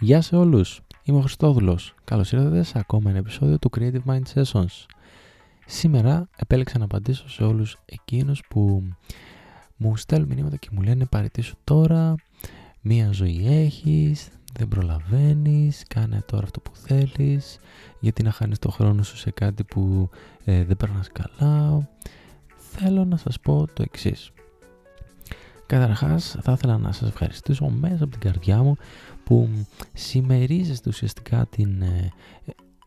Γεια 0.00 0.20
σε 0.20 0.36
όλους, 0.36 0.80
είμαι 1.04 1.18
ο 1.18 1.20
Χριστόδουλος. 1.20 1.94
Καλώς 2.04 2.32
ήρθατε 2.32 2.62
σε 2.62 2.78
ακόμα 2.78 3.10
ένα 3.10 3.18
επεισόδιο 3.18 3.58
του 3.58 3.70
Creative 3.76 4.02
Mind 4.06 4.22
Sessions. 4.34 4.86
Σήμερα 5.66 6.28
επέλεξα 6.36 6.78
να 6.78 6.84
απαντήσω 6.84 7.28
σε 7.28 7.44
όλους 7.44 7.76
εκείνους 7.84 8.42
που 8.48 8.82
μου 9.76 9.96
στέλνουν 9.96 10.28
μηνύματα 10.28 10.56
και 10.56 10.68
μου 10.72 10.82
λένε 10.82 11.06
παραιτήσου 11.06 11.54
τώρα, 11.64 12.14
μία 12.80 13.12
ζωή 13.12 13.46
έχεις, 13.46 14.28
δεν 14.52 14.68
προλαβαίνεις, 14.68 15.82
κάνε 15.88 16.22
τώρα 16.26 16.44
αυτό 16.44 16.60
που 16.60 16.72
θέλεις, 16.74 17.58
γιατί 18.00 18.22
να 18.22 18.30
χάνεις 18.30 18.58
το 18.58 18.70
χρόνο 18.70 19.02
σου 19.02 19.16
σε 19.16 19.30
κάτι 19.30 19.64
που 19.64 20.10
ε, 20.44 20.64
δεν 20.64 20.76
περνάς 20.76 21.08
καλά. 21.12 21.88
Θέλω 22.56 23.04
να 23.04 23.16
σας 23.16 23.40
πω 23.40 23.66
το 23.72 23.82
εξής. 23.82 24.32
Καταρχάς 25.66 26.36
θα 26.42 26.52
ήθελα 26.52 26.78
να 26.78 26.92
σας 26.92 27.08
ευχαριστήσω 27.08 27.68
μέσα 27.68 28.04
από 28.04 28.12
την 28.12 28.20
καρδιά 28.20 28.62
μου 28.62 28.76
που 29.24 29.48
συμμερίζεστε 29.92 30.88
ουσιαστικά 30.88 31.46
την 31.46 31.82
ε, 31.82 32.12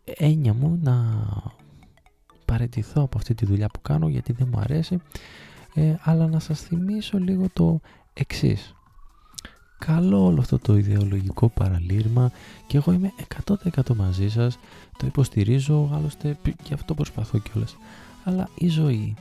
έννοια 0.03 0.53
μου 0.53 0.79
να 0.81 1.23
παραιτηθώ 2.45 3.01
από 3.01 3.17
αυτή 3.17 3.33
τη 3.33 3.45
δουλειά 3.45 3.67
που 3.67 3.81
κάνω 3.81 4.07
γιατί 4.07 4.33
δεν 4.33 4.47
μου 4.51 4.59
αρέσει. 4.59 4.99
Ε, 5.73 5.95
αλλά 6.01 6.27
να 6.27 6.39
σας 6.39 6.61
θυμίσω 6.61 7.17
λίγο 7.17 7.45
το 7.53 7.79
εξής. 8.13 8.75
Καλό 9.77 10.25
όλο 10.25 10.39
αυτό 10.39 10.59
το 10.59 10.77
ιδεολογικό 10.77 11.49
παραλήρημα 11.49 12.31
και 12.67 12.77
εγώ 12.77 12.91
είμαι 12.91 13.11
100% 13.45 13.95
μαζί 13.95 14.29
σας 14.29 14.59
το 14.97 15.05
υποστηρίζω 15.05 15.89
άλλωστε 15.93 16.37
και 16.63 16.73
αυτό 16.73 16.93
προσπαθώ 16.93 17.37
κιόλας. 17.37 17.77
Αλλά 18.23 18.49
η 18.55 18.67
ζωή 18.69 19.15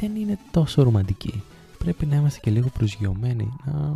δεν 0.00 0.16
είναι 0.16 0.38
τόσο 0.50 0.82
ρομαντική 0.82 1.42
πρέπει 1.84 2.06
να 2.06 2.16
είμαστε 2.16 2.40
και 2.42 2.50
λίγο 2.50 2.68
προσγειωμένοι 2.68 3.52
να 3.64 3.94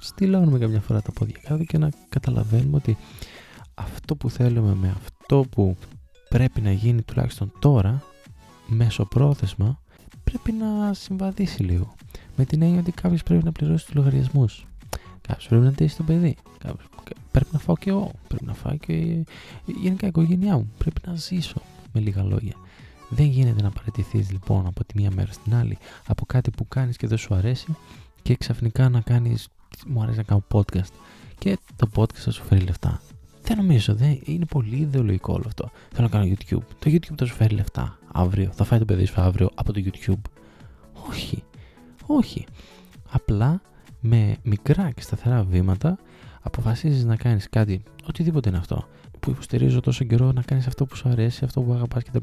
στυλώνουμε 0.00 0.58
καμιά 0.58 0.80
φορά 0.80 1.02
τα 1.02 1.12
πόδια 1.12 1.40
κάτω 1.42 1.64
και 1.64 1.78
να 1.78 1.90
καταλαβαίνουμε 2.08 2.76
ότι 2.76 2.96
αυτό 3.74 4.16
που 4.16 4.30
θέλουμε 4.30 4.74
με 4.74 4.96
αυτό 4.96 5.44
που 5.50 5.76
πρέπει 6.28 6.60
να 6.60 6.72
γίνει 6.72 7.02
τουλάχιστον 7.02 7.52
τώρα 7.58 8.02
μέσω 8.66 9.04
πρόθεσμα 9.04 9.80
πρέπει 10.24 10.52
να 10.52 10.94
συμβαδίσει 10.94 11.62
λίγο 11.62 11.94
με 12.36 12.44
την 12.44 12.62
έννοια 12.62 12.80
ότι 12.80 12.92
κάποιος 12.92 13.22
πρέπει 13.22 13.44
να 13.44 13.52
πληρώσει 13.52 13.84
τους 13.84 13.94
λογαριασμούς. 13.94 14.66
Κάποιος 15.20 15.48
πρέπει 15.48 15.64
να 15.64 15.72
τέσει 15.72 15.96
το 15.96 16.02
παιδί. 16.02 16.36
Κάποιος... 16.58 16.88
Πρέπει 17.30 17.48
να 17.52 17.58
φάω 17.58 17.76
και 17.76 17.90
εγώ. 17.90 18.10
Πρέπει 18.28 18.44
να 18.44 18.54
φάω 18.54 18.76
και 18.76 19.24
γενικά 19.64 20.06
η 20.06 20.08
οικογένειά 20.08 20.56
μου. 20.56 20.72
Πρέπει 20.78 21.00
να 21.06 21.14
ζήσω 21.14 21.62
με 21.92 22.00
λίγα 22.00 22.22
λόγια. 22.22 22.54
Δεν 23.08 23.26
γίνεται 23.26 23.62
να 23.62 23.70
παραιτηθείς 23.70 24.30
λοιπόν 24.30 24.66
από 24.66 24.84
τη 24.84 25.00
μία 25.00 25.10
μέρα 25.10 25.32
στην 25.32 25.54
άλλη 25.54 25.78
από 26.06 26.24
κάτι 26.26 26.50
που 26.50 26.68
κάνεις 26.68 26.96
και 26.96 27.06
δεν 27.06 27.18
σου 27.18 27.34
αρέσει 27.34 27.76
και 28.22 28.36
ξαφνικά 28.36 28.88
να 28.88 29.00
κάνεις. 29.00 29.48
Μου 29.86 30.02
αρέσει 30.02 30.16
να 30.16 30.22
κάνω 30.22 30.44
podcast 30.52 30.92
και 31.38 31.58
το 31.76 31.88
podcast 31.96 32.14
θα 32.16 32.30
σου 32.30 32.44
φέρει 32.44 32.60
λεφτά. 32.60 33.00
Δεν 33.42 33.56
νομίζω, 33.56 33.94
δεν, 33.94 34.20
είναι 34.24 34.44
πολύ 34.44 34.76
ιδεολογικό 34.76 35.32
όλο 35.32 35.44
αυτό. 35.46 35.70
Θέλω 35.92 36.08
να 36.12 36.18
κάνω 36.18 36.34
YouTube. 36.34 36.62
Το 36.78 36.90
YouTube 36.90 37.14
θα 37.16 37.24
σου 37.24 37.34
φέρει 37.34 37.54
λεφτά 37.54 37.98
αύριο. 38.12 38.50
Θα 38.52 38.64
φάει 38.64 38.78
το 38.78 38.84
παιδί 38.84 39.04
σου 39.04 39.20
αύριο 39.20 39.50
από 39.54 39.72
το 39.72 39.82
YouTube. 39.84 40.20
Όχι. 41.08 41.42
Όχι. 42.06 42.46
Απλά 43.10 43.60
με 44.00 44.36
μικρά 44.42 44.90
και 44.90 45.00
σταθερά 45.00 45.42
βήματα 45.42 45.98
αποφασίζεις 46.46 47.04
να 47.04 47.16
κάνεις 47.16 47.48
κάτι, 47.48 47.82
οτιδήποτε 48.08 48.48
είναι 48.48 48.58
αυτό, 48.58 48.88
που 49.20 49.30
υποστηρίζω 49.30 49.80
τόσο 49.80 50.04
καιρό 50.04 50.32
να 50.32 50.42
κάνεις 50.42 50.66
αυτό 50.66 50.86
που 50.86 50.96
σου 50.96 51.08
αρέσει, 51.08 51.44
αυτό 51.44 51.62
που 51.62 51.72
αγαπάς 51.72 52.02
κτλ. 52.02 52.18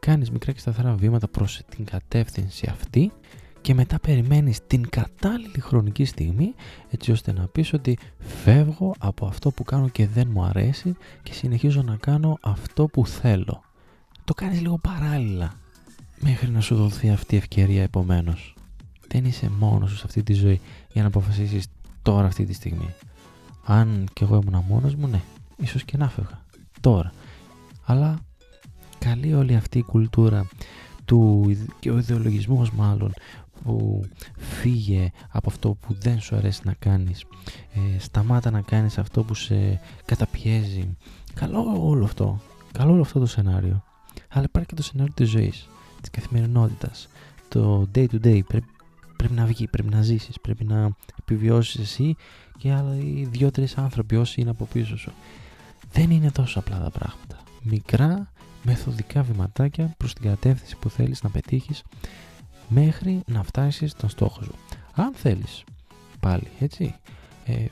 Κάνεις 0.00 0.30
μικρά 0.30 0.52
και 0.52 0.58
σταθερά 0.58 0.94
βήματα 0.94 1.28
προς 1.28 1.60
την 1.68 1.84
κατεύθυνση 1.84 2.68
αυτή 2.70 3.12
και 3.60 3.74
μετά 3.74 4.00
περιμένεις 4.00 4.60
την 4.66 4.88
κατάλληλη 4.88 5.60
χρονική 5.60 6.04
στιγμή 6.04 6.54
έτσι 6.90 7.12
ώστε 7.12 7.32
να 7.32 7.46
πεις 7.46 7.72
ότι 7.72 7.98
φεύγω 8.18 8.94
από 8.98 9.26
αυτό 9.26 9.50
που 9.50 9.62
κάνω 9.64 9.88
και 9.88 10.06
δεν 10.06 10.28
μου 10.32 10.42
αρέσει 10.42 10.96
και 11.22 11.32
συνεχίζω 11.32 11.82
να 11.82 11.96
κάνω 11.96 12.38
αυτό 12.40 12.86
που 12.86 13.06
θέλω. 13.06 13.62
Το 14.24 14.34
κάνεις 14.34 14.60
λίγο 14.60 14.78
παράλληλα 14.78 15.52
μέχρι 16.20 16.50
να 16.50 16.60
σου 16.60 16.74
δοθεί 16.76 17.10
αυτή 17.10 17.34
η 17.34 17.38
ευκαιρία 17.38 17.82
επομένως. 17.82 18.54
Δεν 19.08 19.24
είσαι 19.24 19.50
μόνος 19.58 19.90
σου 19.90 19.96
σε 19.96 20.02
αυτή 20.06 20.22
τη 20.22 20.32
ζωή 20.32 20.60
για 20.92 21.02
να 21.02 21.08
αποφασίσεις 21.08 21.66
τώρα 22.02 22.26
αυτή 22.26 22.44
τη 22.44 22.52
στιγμή. 22.52 22.94
Αν 23.64 24.08
κι 24.12 24.22
εγώ 24.22 24.40
ήμουν 24.46 24.64
μόνος 24.68 24.94
μου, 24.94 25.06
ναι, 25.06 25.22
ίσως 25.56 25.84
και 25.84 25.96
να 25.96 26.08
φεύγα. 26.08 26.44
Τώρα. 26.80 27.12
Αλλά 27.84 28.18
καλή 28.98 29.34
όλη 29.34 29.56
αυτή 29.56 29.78
η 29.78 29.82
κουλτούρα 29.82 30.46
του 31.04 31.52
και 31.80 31.90
ο 31.90 31.98
ιδεολογισμός 31.98 32.70
μάλλον 32.70 33.12
που 33.62 34.04
φύγε 34.36 35.10
από 35.28 35.50
αυτό 35.50 35.76
που 35.80 35.94
δεν 35.94 36.20
σου 36.20 36.36
αρέσει 36.36 36.60
να 36.64 36.72
κάνεις 36.78 37.24
ε, 37.74 37.98
σταμάτα 37.98 38.50
να 38.50 38.60
κάνεις 38.60 38.98
αυτό 38.98 39.24
που 39.24 39.34
σε 39.34 39.80
καταπιέζει 40.04 40.96
καλό 41.34 41.88
όλο 41.88 42.04
αυτό 42.04 42.40
καλό 42.72 42.92
όλο 42.92 43.00
αυτό 43.00 43.18
το 43.18 43.26
σενάριο 43.26 43.82
αλλά 44.28 44.44
υπάρχει 44.44 44.68
και 44.68 44.74
το 44.74 44.82
σενάριο 44.82 45.12
της 45.16 45.30
ζωής 45.30 45.68
της 46.00 46.10
καθημερινότητας 46.10 47.08
το 47.48 47.88
day 47.94 48.06
to 48.06 48.24
day 48.24 48.40
πρέπει, 48.46 48.66
πρέπει 49.22 49.40
να 49.40 49.46
βγει, 49.46 49.68
πρέπει 49.68 49.88
να 49.88 50.02
ζήσεις 50.02 50.40
πρέπει 50.40 50.64
να 50.64 50.90
επιβιώσεις 51.20 51.80
εσύ 51.80 52.16
και 52.58 52.72
άλλοι 52.72 53.28
δύο-τρεις 53.30 53.76
άνθρωποι 53.76 54.16
όσοι 54.16 54.40
είναι 54.40 54.50
από 54.50 54.64
πίσω 54.72 54.96
σου 54.96 55.12
δεν 55.92 56.10
είναι 56.10 56.30
τόσο 56.30 56.58
απλά 56.58 56.78
τα 56.78 56.90
πράγματα 56.90 57.42
μικρά 57.62 58.32
μεθοδικά 58.62 59.22
βηματάκια 59.22 59.94
προς 59.96 60.14
την 60.14 60.22
κατεύθυνση 60.24 60.76
που 60.76 60.90
θέλεις 60.90 61.22
να 61.22 61.30
πετύχεις 61.30 61.82
μέχρι 62.68 63.22
να 63.26 63.42
φτάσεις 63.42 63.90
στον 63.90 64.08
στόχο 64.08 64.42
σου. 64.42 64.54
Αν 64.94 65.12
θέλεις 65.14 65.64
πάλι, 66.20 66.48
έτσι, 66.58 66.94
ε, 67.44 67.64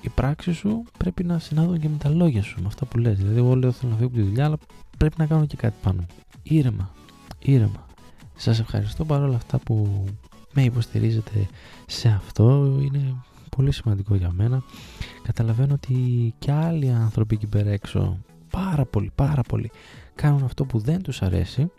η 0.00 0.08
πράξη 0.14 0.52
σου 0.52 0.84
πρέπει 0.98 1.24
να 1.24 1.38
συνάδουν 1.38 1.80
και 1.80 1.88
με 1.88 1.96
τα 1.96 2.08
λόγια 2.08 2.42
σου, 2.42 2.60
με 2.60 2.66
αυτά 2.66 2.86
που 2.86 2.98
λες. 2.98 3.16
Δηλαδή, 3.16 3.38
εγώ 3.38 3.54
λέω 3.54 3.72
θέλω 3.72 3.90
να 3.90 3.96
φύγω 3.96 4.08
από 4.08 4.16
τη 4.16 4.22
δουλειά, 4.22 4.44
αλλά 4.44 4.58
πρέπει 4.98 5.14
να 5.18 5.26
κάνω 5.26 5.46
και 5.46 5.56
κάτι 5.56 5.76
πάνω. 5.82 6.06
Ήρεμα, 6.42 6.92
ήρεμα. 7.38 7.86
Σας 8.36 8.58
ευχαριστώ 8.58 9.04
παρόλα 9.04 9.36
αυτά 9.36 9.58
που 9.58 10.04
με 10.52 10.62
υποστηρίζετε 10.62 11.48
σε 11.86 12.08
αυτό. 12.08 12.78
Είναι 12.80 13.14
πολύ 13.56 13.72
σημαντικό 13.72 14.14
για 14.14 14.32
μένα. 14.32 14.62
Καταλαβαίνω 15.22 15.74
ότι 15.74 15.94
και 16.38 16.52
άλλοι 16.52 16.90
άνθρωποι 16.90 17.34
εκεί 17.34 17.46
πέρα 17.46 17.70
έξω, 17.70 18.18
πάρα 18.50 18.84
πολύ, 18.84 19.10
πάρα 19.14 19.42
πολύ, 19.42 19.70
κάνουν 20.14 20.44
αυτό 20.44 20.64
που 20.64 20.78
δεν 20.78 21.02
τους 21.02 21.22
αρέσει 21.22 21.70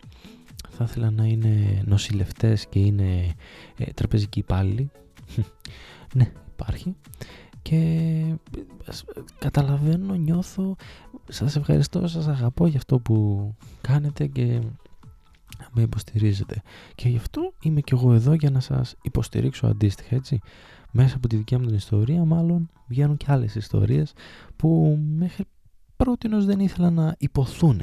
θα 0.82 0.84
ήθελα 0.84 1.10
να 1.10 1.24
είναι 1.24 1.82
νοσηλευτές 1.86 2.66
και 2.66 2.78
είναι 2.78 3.34
ε, 3.76 3.92
τραπεζικοί 3.92 4.38
υπάλληλοι. 4.38 4.90
ναι, 6.14 6.32
υπάρχει. 6.52 6.94
Και 7.62 7.76
ε, 8.84 8.92
καταλαβαίνω, 9.38 10.14
νιώθω, 10.14 10.76
σας 11.28 11.56
ευχαριστώ, 11.56 12.08
σας 12.08 12.28
αγαπώ 12.28 12.66
για 12.66 12.78
αυτό 12.78 12.98
που 12.98 13.54
κάνετε 13.80 14.26
και 14.26 14.60
με 15.72 15.82
υποστηρίζετε. 15.82 16.62
Και 16.94 17.08
γι' 17.08 17.16
αυτό 17.16 17.52
είμαι 17.62 17.80
και 17.80 17.94
εγώ 17.94 18.12
εδώ 18.12 18.34
για 18.34 18.50
να 18.50 18.60
σας 18.60 18.94
υποστηρίξω 19.02 19.66
αντίστοιχα, 19.66 20.14
έτσι. 20.14 20.38
Μέσα 20.90 21.16
από 21.16 21.28
τη 21.28 21.36
δικιά 21.36 21.58
μου 21.58 21.66
την 21.66 21.74
ιστορία, 21.74 22.24
μάλλον 22.24 22.70
βγαίνουν 22.86 23.16
και 23.16 23.26
άλλες 23.28 23.54
ιστορίες 23.54 24.12
που 24.56 24.98
μέχρι 25.16 25.44
πρότινος 25.96 26.44
δεν 26.44 26.60
ήθελα 26.60 26.90
να 26.90 27.14
υποθούν 27.18 27.80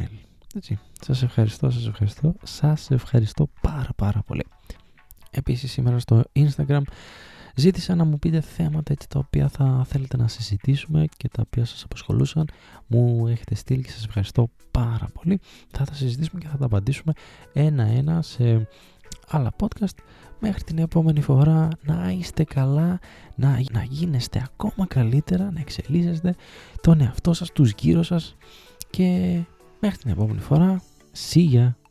έτσι. 0.55 0.79
Σας 1.01 1.23
ευχαριστώ, 1.23 1.69
σας 1.69 1.87
ευχαριστώ, 1.87 2.35
σας 2.43 2.91
ευχαριστώ 2.91 3.49
πάρα 3.61 3.89
πάρα 3.95 4.21
πολύ. 4.25 4.45
Επίσης 5.31 5.71
σήμερα 5.71 5.99
στο 5.99 6.23
Instagram 6.33 6.81
ζήτησα 7.57 7.95
να 7.95 8.03
μου 8.03 8.19
πείτε 8.19 8.41
θέματα 8.41 8.91
έτσι, 8.91 9.09
τα 9.09 9.19
οποία 9.19 9.47
θα 9.47 9.85
θέλετε 9.87 10.17
να 10.17 10.27
συζητήσουμε 10.27 11.05
και 11.17 11.29
τα 11.29 11.43
οποία 11.45 11.65
σας 11.65 11.83
απασχολούσαν. 11.83 12.47
Μου 12.87 13.27
έχετε 13.27 13.55
στείλει 13.55 13.83
και 13.83 13.91
σας 13.91 14.05
ευχαριστώ 14.05 14.49
πάρα 14.71 15.09
πολύ. 15.13 15.39
Θα 15.71 15.83
τα 15.83 15.93
συζητήσουμε 15.93 16.39
και 16.39 16.47
θα 16.47 16.57
τα 16.57 16.65
απαντήσουμε 16.65 17.13
ένα-ένα 17.53 18.21
σε 18.21 18.67
άλλα 19.27 19.51
podcast. 19.59 19.97
Μέχρι 20.39 20.63
την 20.63 20.77
επόμενη 20.77 21.21
φορά 21.21 21.67
να 21.81 22.11
είστε 22.11 22.43
καλά, 22.43 22.99
να, 23.35 23.59
να 23.71 23.83
γίνεστε 23.83 24.41
ακόμα 24.45 24.87
καλύτερα, 24.87 25.51
να 25.51 25.59
εξελίσσεστε 25.59 26.35
τον 26.81 27.01
εαυτό 27.01 27.33
σας, 27.33 27.51
τους 27.51 27.73
γύρω 27.77 28.03
σας 28.03 28.35
και 28.89 29.39
Μέχρι 29.79 29.97
την 29.97 30.11
επόμενη 30.11 30.39
φορά, 30.39 30.81
see 31.31 31.53
ya! 31.53 31.86